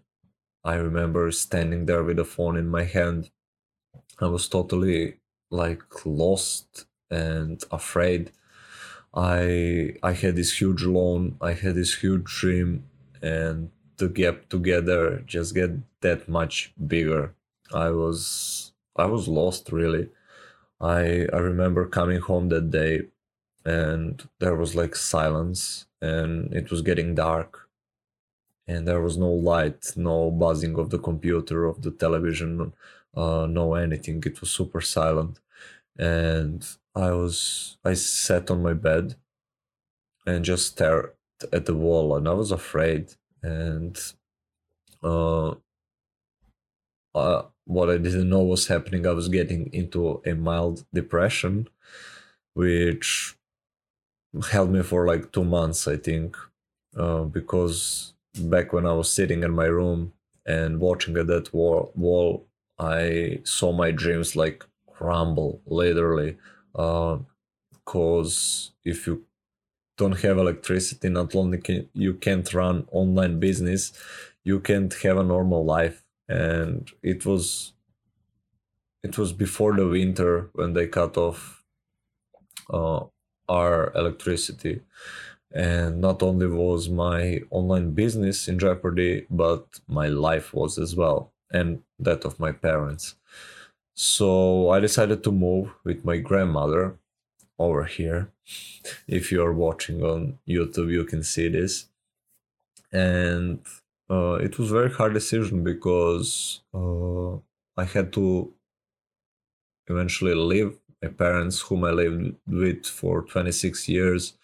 i 0.65 0.75
remember 0.75 1.31
standing 1.31 1.87
there 1.87 2.03
with 2.03 2.17
the 2.17 2.25
phone 2.25 2.57
in 2.57 2.69
my 2.69 2.85
hand 2.85 3.31
i 4.21 4.27
was 4.27 4.49
totally 4.49 5.17
like 5.51 5.83
lost 6.05 6.87
and 7.11 7.63
afraid. 7.71 8.33
I 9.15 9.95
I 10.03 10.13
had 10.13 10.37
this 10.37 10.61
huge 10.61 10.83
loan, 10.85 11.37
I 11.41 11.53
had 11.53 11.75
this 11.75 11.95
huge 11.95 12.25
dream, 12.25 12.85
and 13.23 13.71
the 13.97 14.09
gap 14.09 14.49
together 14.49 15.23
just 15.27 15.55
get 15.55 15.71
that 16.03 16.29
much 16.29 16.73
bigger. 16.87 17.35
I 17.73 17.91
was 17.91 18.73
I 18.99 19.07
was 19.07 19.29
lost 19.29 19.73
really. 19.73 20.11
I 20.81 21.27
I 21.33 21.39
remember 21.39 21.87
coming 21.87 22.21
home 22.21 22.49
that 22.51 22.71
day 22.71 23.09
and 23.65 24.29
there 24.41 24.57
was 24.57 24.75
like 24.77 24.97
silence 24.97 25.87
and 26.03 26.55
it 26.55 26.71
was 26.71 26.83
getting 26.83 27.15
dark 27.15 27.69
and 28.67 28.87
there 28.87 29.01
was 29.01 29.17
no 29.17 29.31
light, 29.31 29.93
no 29.97 30.31
buzzing 30.31 30.77
of 30.79 30.91
the 30.91 30.99
computer, 30.99 31.65
of 31.67 31.83
the 31.83 31.91
television, 31.91 32.73
uh, 33.15 33.47
no 33.49 33.75
anything. 33.75 34.23
It 34.27 34.41
was 34.41 34.51
super 34.51 34.81
silent 34.81 35.41
and 35.99 36.67
I 36.95 37.13
was 37.13 37.79
I 37.85 37.95
sat 37.95 38.51
on 38.51 38.63
my 38.63 38.75
bed 38.75 39.17
and 40.27 40.45
just 40.45 40.67
stared 40.69 41.13
at 41.53 41.67
the 41.67 41.75
wall 41.75 42.17
and 42.17 42.29
I 42.29 42.33
was 42.33 42.51
afraid 42.51 43.15
and 43.43 43.97
uh, 45.03 45.55
uh, 47.15 47.43
what 47.67 47.91
I 47.91 47.99
didn't 47.99 48.29
know 48.29 48.43
was 48.43 48.69
happening 48.69 49.07
I 49.07 49.13
was 49.13 49.29
getting 49.29 49.71
into 49.73 50.23
a 50.25 50.35
mild 50.35 50.85
depression 50.95 51.69
which 52.55 53.37
held 54.51 54.71
me 54.71 54.83
for 54.83 55.07
like 55.07 55.33
2 55.33 55.45
months 55.45 55.89
I 55.89 55.97
think 55.97 56.37
uh, 56.97 57.25
because 57.25 58.15
back 58.39 58.73
when 58.73 58.87
I 58.87 58.93
was 58.93 59.13
sitting 59.13 59.43
in 59.43 59.53
my 59.53 59.67
room 59.67 60.13
and 60.47 60.81
watching 60.81 61.17
at 61.17 61.27
that 61.27 61.53
wall, 61.53 61.93
wall 61.95 62.47
I 62.79 63.41
saw 63.45 63.73
my 63.73 63.91
dreams 63.91 64.37
like 64.37 64.65
crumble 64.93 65.61
literally 65.67 66.37
because 66.73 68.71
uh, 68.71 68.91
if 68.91 69.07
you 69.07 69.25
don't 69.99 70.21
have 70.21 70.39
electricity 70.39 71.09
not 71.09 71.35
only 71.35 71.59
can 71.59 71.89
you 71.95 72.15
can't 72.15 72.53
run 72.53 72.87
online 72.93 73.41
business 73.41 73.93
you 74.45 74.61
can't 74.61 74.93
have 75.03 75.17
a 75.17 75.25
normal 75.25 75.65
life 75.65 76.05
and 76.29 76.91
it 77.03 77.25
was 77.25 77.73
it 79.03 79.17
was 79.19 79.33
before 79.33 79.75
the 79.75 79.87
winter 79.87 80.51
when 80.55 80.73
they 80.73 80.87
cut 80.87 81.17
off 81.17 81.65
uh, 82.71 83.01
our 83.49 83.93
electricity 83.95 84.81
and 85.53 86.01
not 86.01 86.23
only 86.23 86.47
was 86.47 86.89
my 86.89 87.41
online 87.51 87.93
business 87.93 88.49
in 88.49 88.59
jeopardy 88.59 89.27
but 89.31 89.65
my 89.87 90.09
life 90.09 90.53
was 90.53 90.79
as 90.79 90.97
well 90.97 91.33
and 91.53 91.81
that 91.99 92.25
of 92.25 92.41
my 92.41 92.51
parents 92.51 93.15
so 93.99 94.69
I 94.69 94.81
decided 94.81 95.25
to 95.25 95.33
move 95.33 95.73
with 95.83 96.05
my 96.05 96.19
grandmother 96.19 96.99
over 97.59 97.85
here. 97.85 98.31
If 99.09 99.33
you're 99.33 99.55
watching 99.55 100.03
on 100.03 100.39
YouTube, 100.47 100.93
you 100.93 101.05
can 101.05 101.23
see 101.23 101.49
this. 101.49 101.87
And 102.93 103.61
uh, 104.11 104.35
it 104.35 104.59
was 104.59 104.71
very 104.71 104.91
hard 104.93 105.15
decision 105.15 105.65
because 105.65 106.61
uh, 106.75 107.35
I 107.77 107.85
had 107.85 108.13
to 108.15 108.53
eventually 109.89 110.35
leave 110.35 110.77
my 111.03 111.09
parents, 111.09 111.61
whom 111.61 111.85
I 111.85 111.91
lived 111.91 112.35
with 112.47 112.87
for 112.87 113.23
26 113.23 113.89
years, 113.89 114.35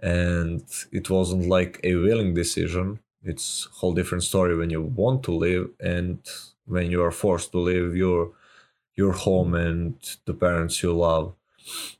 and 0.00 0.62
it 0.90 1.08
wasn't 1.10 1.46
like 1.48 1.80
a 1.84 1.94
willing 1.96 2.34
decision. 2.34 3.00
It's 3.22 3.66
a 3.66 3.74
whole 3.76 3.94
different 3.94 4.24
story 4.24 4.56
when 4.56 4.70
you 4.70 4.82
want 4.82 5.22
to 5.24 5.32
live 5.32 5.70
and 5.80 6.18
when 6.66 6.90
you 6.90 7.02
are 7.02 7.12
forced 7.12 7.52
to 7.52 7.58
leave 7.58 7.94
You're 7.96 8.32
your 8.94 9.12
home 9.12 9.54
and 9.54 9.94
the 10.26 10.34
parents 10.34 10.82
you 10.82 10.92
love. 10.92 11.34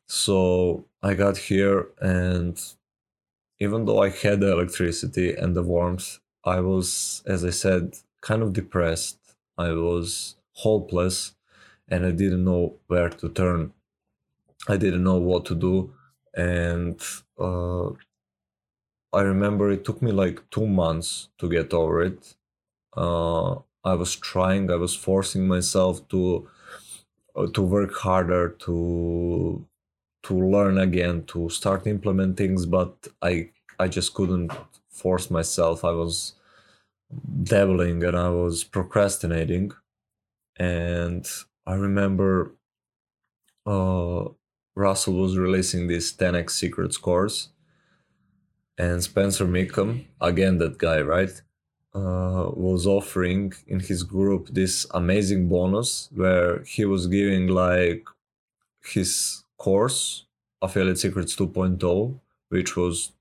So 0.07 0.85
I 1.03 1.15
got 1.15 1.37
here, 1.39 1.89
and 2.01 2.61
even 3.59 3.85
though 3.87 4.03
I 4.03 4.11
had 4.11 4.41
the 4.41 4.53
electricity 4.53 5.35
and 5.35 5.55
the 5.57 5.63
warmth, 5.63 6.19
I 6.45 6.61
was, 6.61 7.23
as 7.27 7.45
I 7.45 7.51
said, 7.51 7.97
kind 8.21 8.43
of 8.43 8.53
depressed. 8.53 9.19
I 9.59 9.73
was 9.73 10.37
hopeless 10.55 11.35
and 11.89 12.07
I 12.07 12.13
didn't 12.13 12.45
know 12.45 12.77
where 12.89 13.09
to 13.11 13.29
turn. 13.29 13.73
I 14.69 14.77
didn't 14.77 15.05
know 15.05 15.19
what 15.19 15.45
to 15.47 15.55
do. 15.55 15.95
And 16.35 17.01
uh, 17.39 17.91
I 19.13 19.23
remember 19.23 19.71
it 19.71 19.85
took 19.85 20.01
me 20.03 20.13
like 20.13 20.49
two 20.51 20.67
months 20.67 21.29
to 21.39 21.49
get 21.49 21.73
over 21.75 22.03
it. 22.03 22.35
Uh, 22.97 23.57
I 23.85 23.95
was 23.95 24.17
trying, 24.17 24.71
I 24.71 24.77
was 24.77 24.95
forcing 24.97 25.49
myself 25.49 26.07
to 26.11 26.49
uh, 27.37 27.47
to 27.49 27.63
work 27.63 27.95
harder, 27.95 28.51
to 28.67 29.67
to 30.25 30.35
learn 30.35 30.79
again, 30.79 31.25
to 31.27 31.49
start 31.51 31.87
implementing 31.87 32.37
things, 32.37 32.67
but 32.67 33.09
I 33.23 33.51
I 33.79 33.89
just 33.89 34.15
couldn't 34.15 34.53
force 34.93 35.31
myself. 35.31 35.85
I 35.85 35.91
was 35.91 36.35
dabbling 37.43 38.05
and 38.05 38.17
I 38.17 38.29
was 38.29 38.65
procrastinating. 38.65 39.73
And 40.57 41.27
I 41.67 41.75
remember 41.75 42.53
uh, 43.67 44.25
Russell 44.75 45.15
was 45.15 45.37
releasing 45.37 45.87
this 45.87 46.13
10x 46.13 46.51
Secrets 46.51 46.97
course, 46.97 47.49
and 48.79 49.03
Spencer 49.03 49.47
Mecham, 49.47 50.07
again 50.21 50.59
that 50.59 50.79
guy, 50.79 51.01
right, 51.01 51.43
uh, 51.95 52.51
was 52.55 52.87
offering 52.87 53.53
in 53.67 53.81
his 53.81 54.03
group 54.03 54.49
this 54.49 54.87
amazing 54.93 55.49
bonus 55.49 56.09
where 56.15 56.63
he 56.65 56.85
was 56.85 57.07
giving 57.07 57.49
like 57.49 58.07
his 58.85 59.45
course 59.59 60.25
Affiliate 60.63 60.99
Secrets 60.99 61.37
2.0, 61.37 62.19
which 62.49 62.77
was 62.77 63.13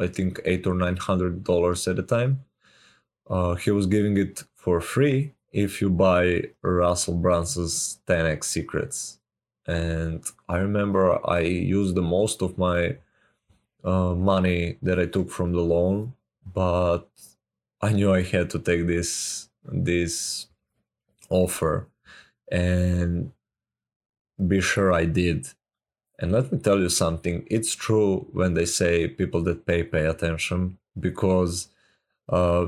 I 0.00 0.06
think 0.08 0.40
eight 0.44 0.66
or 0.66 0.74
nine 0.74 0.96
hundred 0.96 1.44
dollars 1.44 1.86
at 1.88 1.98
a 1.98 2.02
time. 2.02 2.44
Uh, 3.28 3.54
he 3.54 3.70
was 3.70 3.86
giving 3.86 4.16
it 4.16 4.44
for 4.54 4.80
free 4.80 5.32
if 5.52 5.80
you 5.80 5.90
buy 5.90 6.42
Russell 6.62 7.14
Brunson's 7.14 7.98
10x 8.06 8.44
Secrets. 8.44 9.18
And 9.66 10.22
I 10.48 10.58
remember 10.58 11.18
I 11.28 11.40
used 11.40 11.94
the 11.94 12.02
most 12.02 12.42
of 12.42 12.56
my 12.58 12.98
uh, 13.82 14.14
money 14.14 14.78
that 14.82 15.00
I 15.00 15.06
took 15.06 15.30
from 15.30 15.52
the 15.52 15.60
loan, 15.60 16.12
but 16.52 17.08
I 17.80 17.92
knew 17.92 18.12
I 18.12 18.22
had 18.22 18.50
to 18.50 18.58
take 18.58 18.86
this 18.86 19.48
this 19.64 20.46
offer 21.28 21.88
and 22.50 23.32
be 24.46 24.60
sure 24.60 24.92
I 24.92 25.06
did. 25.06 25.48
And 26.18 26.32
let 26.32 26.50
me 26.50 26.58
tell 26.58 26.78
you 26.78 26.88
something, 26.88 27.46
it's 27.50 27.74
true 27.74 28.26
when 28.32 28.54
they 28.54 28.64
say 28.64 29.06
people 29.08 29.42
that 29.42 29.66
pay 29.66 29.82
pay 29.82 30.06
attention 30.06 30.78
because 30.98 31.68
uh, 32.28 32.66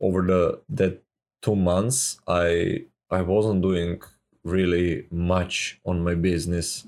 over 0.00 0.22
the 0.22 0.60
that 0.68 1.02
two 1.42 1.56
months 1.56 2.20
I 2.26 2.84
I 3.10 3.22
wasn't 3.22 3.62
doing 3.62 4.02
really 4.44 5.06
much 5.10 5.80
on 5.84 6.02
my 6.02 6.14
business, 6.14 6.86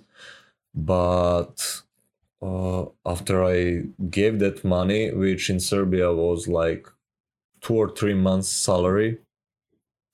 but 0.75 1.83
uh, 2.43 2.87
after 3.07 3.45
I 3.45 3.85
gave 4.11 4.39
that 4.41 4.65
money, 4.65 5.13
which 5.13 5.51
in 5.51 5.61
Serbia 5.61 6.13
was 6.13 6.49
like 6.49 6.89
two 7.61 7.75
or 7.75 7.91
three 7.91 8.15
months 8.15 8.49
salary, 8.49 9.19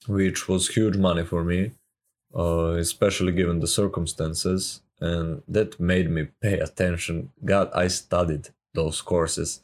which 0.07 0.47
was 0.47 0.69
huge 0.69 0.97
money 0.97 1.23
for 1.23 1.43
me, 1.43 1.71
uh, 2.35 2.71
especially 2.73 3.31
given 3.31 3.59
the 3.59 3.67
circumstances, 3.67 4.81
and 4.99 5.41
that 5.47 5.79
made 5.79 6.09
me 6.09 6.27
pay 6.41 6.59
attention. 6.59 7.31
God, 7.43 7.69
I 7.73 7.87
studied 7.87 8.49
those 8.73 9.01
courses, 9.01 9.61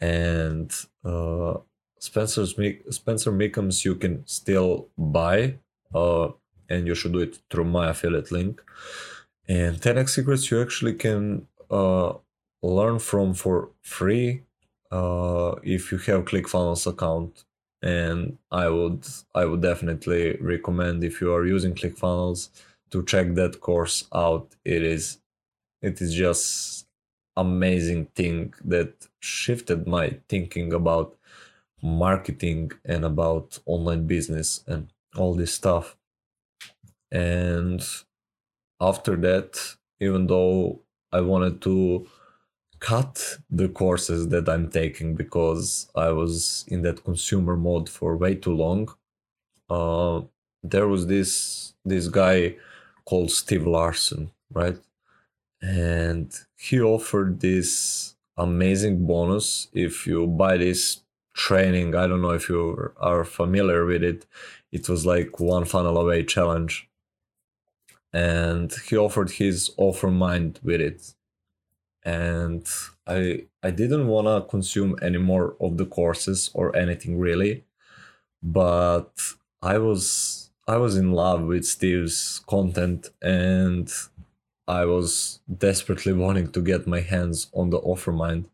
and 0.00 0.72
uh, 1.04 1.54
Spencer's 1.98 2.54
Spencer 2.90 3.32
Mecham's 3.32 3.84
you 3.84 3.94
can 3.94 4.26
still 4.26 4.88
buy, 4.98 5.54
uh, 5.94 6.28
and 6.68 6.86
you 6.86 6.94
should 6.94 7.12
do 7.12 7.20
it 7.20 7.38
through 7.50 7.64
my 7.64 7.88
affiliate 7.90 8.30
link. 8.30 8.62
And 9.48 9.80
10x 9.80 10.10
Secrets 10.10 10.50
you 10.50 10.60
actually 10.60 10.94
can 10.94 11.46
uh, 11.70 12.14
learn 12.62 12.98
from 12.98 13.34
for 13.34 13.70
free 13.82 14.42
uh, 14.90 15.54
if 15.62 15.92
you 15.92 15.98
have 15.98 16.24
ClickFunnels 16.24 16.86
account. 16.86 17.44
And 17.82 18.38
I 18.50 18.68
would 18.68 19.06
I 19.34 19.44
would 19.44 19.60
definitely 19.60 20.38
recommend 20.40 21.04
if 21.04 21.20
you 21.20 21.32
are 21.34 21.44
using 21.44 21.74
ClickFunnels 21.74 22.48
to 22.90 23.04
check 23.04 23.34
that 23.34 23.60
course 23.60 24.06
out. 24.14 24.54
It 24.64 24.82
is 24.82 25.18
it 25.82 26.00
is 26.00 26.14
just 26.14 26.86
amazing 27.36 28.06
thing 28.14 28.54
that 28.64 29.08
shifted 29.20 29.86
my 29.86 30.18
thinking 30.28 30.72
about 30.72 31.16
marketing 31.82 32.70
and 32.84 33.04
about 33.04 33.58
online 33.66 34.06
business 34.06 34.64
and 34.66 34.88
all 35.16 35.34
this 35.34 35.52
stuff. 35.52 35.96
And 37.12 37.84
after 38.80 39.16
that, 39.16 39.76
even 40.00 40.26
though 40.26 40.80
I 41.12 41.20
wanted 41.20 41.60
to 41.62 42.08
cut 42.80 43.38
the 43.50 43.68
courses 43.68 44.28
that 44.28 44.48
I'm 44.48 44.68
taking 44.70 45.14
because 45.14 45.88
I 45.94 46.10
was 46.10 46.64
in 46.68 46.82
that 46.82 47.04
consumer 47.04 47.56
mode 47.56 47.88
for 47.88 48.16
way 48.16 48.34
too 48.34 48.54
long, 48.54 48.88
uh, 49.70 50.22
there 50.62 50.88
was 50.88 51.06
this 51.06 51.74
this 51.84 52.08
guy 52.08 52.56
called 53.04 53.30
Steve 53.30 53.66
Larsen, 53.66 54.30
right? 54.52 54.76
And 55.60 56.32
he 56.56 56.80
offered 56.80 57.40
this 57.40 58.14
amazing 58.36 59.06
bonus 59.06 59.68
if 59.72 60.06
you 60.06 60.26
buy 60.26 60.56
this 60.56 61.00
training. 61.34 61.94
I 61.94 62.06
don't 62.06 62.22
know 62.22 62.30
if 62.30 62.48
you 62.48 62.92
are 62.98 63.24
familiar 63.24 63.84
with 63.84 64.02
it. 64.02 64.26
It 64.72 64.88
was 64.88 65.06
like 65.06 65.40
one 65.40 65.64
funnel 65.64 65.98
away 65.98 66.24
challenge. 66.24 66.88
And 68.12 68.72
he 68.88 68.96
offered 68.96 69.32
his 69.32 69.72
offer 69.76 70.10
mind 70.10 70.60
with 70.62 70.80
it. 70.80 71.14
And 72.04 72.66
I 73.06 73.46
I 73.62 73.70
didn't 73.70 74.08
want 74.08 74.26
to 74.26 74.48
consume 74.48 74.96
any 75.02 75.18
more 75.18 75.56
of 75.60 75.78
the 75.78 75.86
courses 75.86 76.50
or 76.54 76.76
anything 76.76 77.18
really. 77.18 77.64
But 78.42 79.10
I 79.62 79.78
was 79.78 80.43
I 80.66 80.76
was 80.78 80.96
in 80.96 81.12
love 81.12 81.42
with 81.42 81.66
Steve's 81.66 82.40
content 82.46 83.10
and 83.20 83.92
I 84.66 84.86
was 84.86 85.40
desperately 85.58 86.12
wanting 86.24 86.52
to 86.52 86.62
get 86.62 86.86
my 86.86 87.00
hands 87.00 87.48
on 87.52 87.70
the 87.70 87.80
Offermind. 87.80 88.46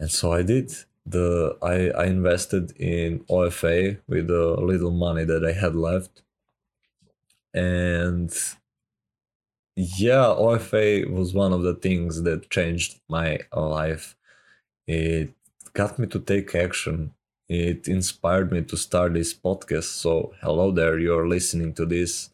And 0.00 0.10
so 0.10 0.32
I 0.32 0.42
did 0.42 0.72
the 1.06 1.56
I, 1.62 1.90
I 1.90 2.06
invested 2.06 2.72
in 2.76 3.20
OFA 3.30 4.00
with 4.08 4.28
the 4.28 4.56
little 4.60 4.90
money 4.90 5.24
that 5.24 5.44
I 5.44 5.52
had 5.52 5.76
left. 5.76 6.22
And 7.54 8.32
yeah, 9.76 10.26
OFA 10.26 11.10
was 11.10 11.34
one 11.34 11.52
of 11.52 11.62
the 11.62 11.74
things 11.74 12.22
that 12.22 12.50
changed 12.50 13.00
my 13.08 13.38
life. 13.54 14.16
It 14.86 15.32
got 15.72 15.98
me 15.98 16.06
to 16.08 16.18
take 16.18 16.54
action. 16.54 17.14
It 17.48 17.88
inspired 17.88 18.52
me 18.52 18.62
to 18.62 18.76
start 18.76 19.14
this 19.14 19.34
podcast. 19.34 19.84
So, 19.84 20.32
hello 20.40 20.70
there, 20.70 20.98
you're 20.98 21.28
listening 21.28 21.74
to 21.74 21.86
this 21.86 22.30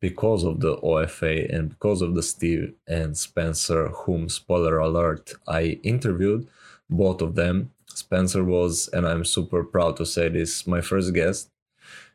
because 0.00 0.44
of 0.44 0.60
the 0.60 0.76
OFA 0.78 1.52
and 1.54 1.70
because 1.70 2.02
of 2.02 2.14
the 2.14 2.22
Steve 2.22 2.74
and 2.86 3.16
Spencer, 3.16 3.88
whom, 3.88 4.28
spoiler 4.28 4.78
alert, 4.78 5.32
I 5.46 5.80
interviewed, 5.82 6.48
both 6.88 7.20
of 7.20 7.34
them 7.34 7.70
Spencer 7.98 8.44
was, 8.44 8.88
and 8.88 9.06
I'm 9.06 9.24
super 9.24 9.64
proud 9.64 9.96
to 9.96 10.06
say 10.06 10.28
this, 10.28 10.66
my 10.66 10.80
first 10.80 11.12
guest. 11.14 11.50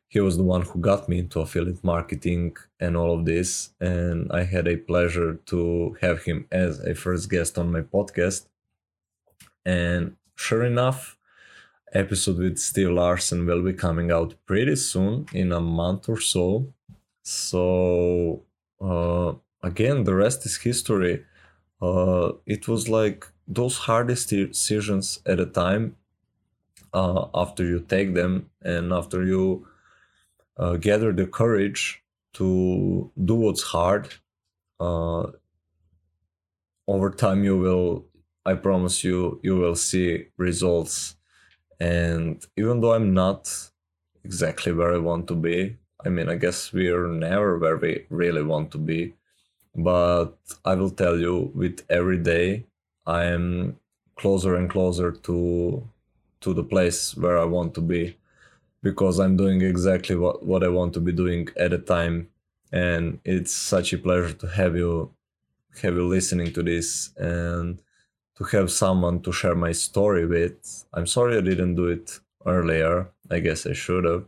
He 0.08 0.20
was 0.20 0.38
the 0.38 0.44
one 0.44 0.62
who 0.62 0.80
got 0.80 1.10
me 1.10 1.20
into 1.20 1.42
affiliate 1.42 1.84
marketing 1.84 2.56
and 2.80 2.96
all 2.96 3.20
of 3.20 3.26
this. 3.26 3.72
And 3.82 4.32
I 4.32 4.44
had 4.44 4.68
a 4.68 4.78
pleasure 4.78 5.36
to 5.48 5.98
have 6.02 6.24
him 6.24 6.46
as 6.52 6.80
a 6.80 6.94
first 6.96 7.30
guest 7.30 7.58
on 7.58 7.72
my 7.72 7.82
podcast. 7.82 8.46
And 9.66 10.16
sure 10.36 10.64
enough, 10.64 11.18
episode 11.94 12.38
with 12.38 12.58
Steve 12.58 12.92
Larsen 12.92 13.46
will 13.46 13.62
be 13.62 13.74
coming 13.74 14.12
out 14.12 14.36
pretty 14.46 14.76
soon 14.76 15.26
in 15.34 15.52
a 15.52 15.60
month 15.60 16.10
or 16.10 16.20
so. 16.20 16.74
So 17.24 18.44
uh, 18.82 19.34
again, 19.62 20.04
the 20.04 20.16
rest 20.16 20.46
is 20.46 20.58
history. 20.58 21.24
Uh, 21.82 22.34
it 22.46 22.68
was 22.68 22.90
like 22.90 23.28
those 23.48 23.78
hardest 23.78 24.30
decisions 24.30 25.20
at 25.26 25.40
a 25.40 25.46
time 25.46 25.96
uh, 26.94 27.28
after 27.34 27.66
you 27.66 27.80
take 27.80 28.14
them 28.14 28.50
and 28.62 28.94
after 28.94 29.26
you 29.26 29.68
uh, 30.58 30.78
gather 30.78 31.12
the 31.12 31.26
courage 31.26 32.04
to 32.34 33.12
do 33.26 33.36
what's 33.36 33.64
hard 33.64 34.14
uh, 34.80 35.26
over 36.88 37.10
time 37.10 37.44
you 37.44 37.58
will 37.58 38.06
i 38.46 38.54
promise 38.54 39.04
you 39.04 39.40
you 39.44 39.56
will 39.56 39.76
see 39.76 40.26
results 40.38 41.16
and 41.80 42.46
even 42.58 42.82
though 42.82 42.94
i'm 42.94 43.14
not 43.14 43.70
exactly 44.24 44.72
where 44.72 44.94
i 44.94 44.98
want 44.98 45.28
to 45.28 45.36
be 45.36 45.78
I 46.06 46.10
mean, 46.10 46.28
I 46.30 46.36
guess 46.36 46.74
we're 46.74 47.08
never 47.08 47.58
where 47.58 47.78
we 47.78 48.06
really 48.10 48.44
want 48.44 48.72
to 48.72 48.78
be. 48.78 49.14
But 49.76 50.34
I 50.66 50.76
will 50.76 50.90
tell 50.90 51.18
you, 51.18 51.52
with 51.56 51.84
every 51.90 52.18
day, 52.18 52.66
I 53.06 53.26
am 53.26 53.78
closer 54.16 54.56
and 54.56 54.70
closer 54.70 55.12
to 55.12 55.88
to 56.42 56.54
the 56.54 56.64
place 56.64 57.16
where 57.16 57.38
I 57.38 57.46
want 57.46 57.74
to 57.76 57.82
be 57.82 58.18
because 58.82 59.18
I'm 59.18 59.38
doing 59.38 59.62
exactly 59.62 60.16
what, 60.18 60.46
what 60.46 60.62
I 60.62 60.68
want 60.68 60.94
to 60.96 61.00
be 61.00 61.14
doing 61.14 61.48
at 61.58 61.72
a 61.72 61.78
time. 61.78 62.28
And 62.72 63.20
it's 63.24 63.54
such 63.54 63.94
a 63.94 63.98
pleasure 63.98 64.34
to 64.34 64.48
have 64.48 64.76
you 64.76 65.12
have 65.82 65.96
you 65.96 66.08
listening 66.08 66.52
to 66.54 66.62
this 66.64 67.12
and 67.18 67.82
to 68.38 68.44
have 68.46 68.72
someone 68.72 69.22
to 69.22 69.32
share 69.32 69.56
my 69.56 69.72
story 69.72 70.26
with. 70.26 70.86
I'm 70.94 71.08
sorry 71.08 71.38
I 71.38 71.42
didn't 71.42 71.76
do 71.76 71.88
it 71.88 72.20
earlier. 72.46 73.10
I 73.30 73.40
guess 73.40 73.66
I 73.66 73.74
should 73.74 74.06
have. 74.06 74.26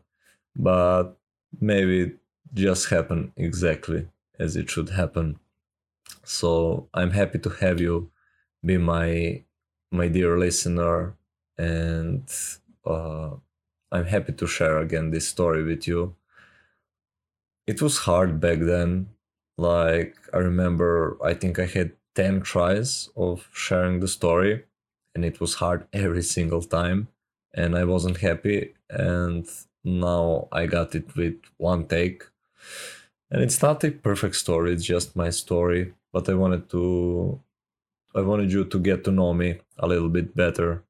But 0.55 1.17
maybe 1.59 2.01
it 2.01 2.17
just 2.53 2.89
happened 2.89 3.31
exactly 3.35 4.07
as 4.39 4.55
it 4.55 4.69
should 4.69 4.89
happen. 4.89 5.39
So 6.23 6.87
I'm 6.93 7.11
happy 7.11 7.39
to 7.39 7.49
have 7.49 7.81
you 7.81 8.11
be 8.63 8.77
my 8.77 9.43
my 9.91 10.07
dear 10.07 10.37
listener 10.37 11.15
and 11.57 12.29
uh, 12.85 13.31
I'm 13.91 14.05
happy 14.05 14.33
to 14.33 14.47
share 14.47 14.79
again 14.79 15.11
this 15.11 15.27
story 15.27 15.63
with 15.63 15.87
you. 15.87 16.15
It 17.67 17.81
was 17.81 17.99
hard 17.99 18.39
back 18.39 18.59
then. 18.59 19.09
Like, 19.57 20.17
I 20.33 20.37
remember, 20.37 21.17
I 21.23 21.33
think 21.33 21.59
I 21.59 21.65
had 21.65 21.93
10 22.15 22.41
tries 22.41 23.09
of 23.15 23.47
sharing 23.53 23.99
the 23.99 24.07
story, 24.07 24.63
and 25.13 25.23
it 25.25 25.39
was 25.39 25.55
hard 25.55 25.87
every 25.93 26.23
single 26.23 26.61
time, 26.61 27.07
and 27.53 27.75
I 27.75 27.83
wasn't 27.83 28.17
happy. 28.17 28.73
And 28.89 29.47
now 29.83 30.47
I 30.51 30.65
got 30.65 30.95
it 30.95 31.15
with 31.15 31.35
one 31.57 31.87
take. 31.87 32.23
And 33.31 33.41
it's 33.41 33.61
not 33.61 33.83
a 33.83 33.91
perfect 33.91 34.35
story, 34.35 34.73
it's 34.73 34.85
just 34.85 35.15
my 35.15 35.29
story, 35.29 35.93
but 36.13 36.29
I 36.29 36.33
wanted 36.33 36.69
to 36.69 37.41
I 38.15 38.21
wanted 38.21 38.51
you 38.51 38.63
to 38.63 38.79
get 38.79 39.03
to 39.03 39.11
know 39.11 39.33
me 39.33 39.59
a 39.77 39.87
little 39.87 40.07
bit 40.07 40.35
better. 40.35 40.83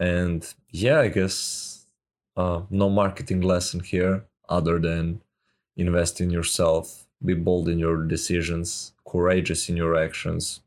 And 0.00 0.44
yeah, 0.70 0.98
I 1.00 1.08
guess 1.08 1.86
uh, 2.36 2.62
no 2.70 2.90
marketing 2.90 3.40
lesson 3.40 3.80
here 3.80 4.24
other 4.48 4.80
than 4.80 5.22
invest 5.76 6.20
in 6.20 6.30
yourself, 6.30 7.05
be 7.24 7.34
bold 7.34 7.68
in 7.68 7.78
your 7.78 8.04
decisions, 8.04 8.92
courageous 9.08 9.68
in 9.68 9.76
your 9.76 9.96
actions, 9.96 10.60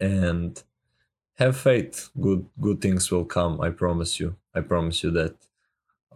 and 0.00 0.62
have 1.34 1.56
faith. 1.56 2.10
Good 2.20 2.46
good 2.60 2.80
things 2.80 3.10
will 3.10 3.24
come. 3.24 3.60
I 3.60 3.70
promise 3.70 4.20
you. 4.20 4.36
I 4.54 4.60
promise 4.60 5.02
you 5.02 5.10
that. 5.12 5.36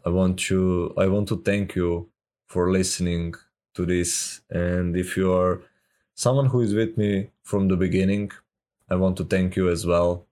I 0.04 0.10
want 0.10 0.50
you. 0.50 0.94
I 0.96 1.06
want 1.08 1.28
to 1.28 1.42
thank 1.42 1.74
you 1.74 2.08
for 2.46 2.70
listening 2.70 3.34
to 3.74 3.86
this. 3.86 4.40
And 4.50 4.96
if 4.96 5.16
you 5.16 5.32
are 5.32 5.62
someone 6.14 6.46
who 6.46 6.60
is 6.60 6.74
with 6.74 6.96
me 6.96 7.30
from 7.42 7.68
the 7.68 7.76
beginning, 7.76 8.30
I 8.88 8.94
want 8.96 9.16
to 9.18 9.24
thank 9.24 9.56
you 9.56 9.68
as 9.68 9.84
well. 9.86 10.26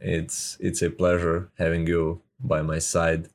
It's 0.00 0.56
it's 0.60 0.82
a 0.82 0.90
pleasure 0.90 1.50
having 1.58 1.86
you 1.86 2.22
by 2.38 2.62
my 2.62 2.78
side. 2.78 3.28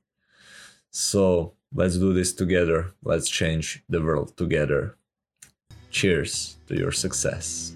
So 0.90 1.54
let's 1.74 1.98
do 1.98 2.14
this 2.14 2.34
together. 2.34 2.94
Let's 3.04 3.30
change 3.30 3.84
the 3.88 4.02
world 4.02 4.36
together. 4.38 4.96
Cheers 5.96 6.58
to 6.68 6.76
your 6.76 6.92
success. 6.92 7.74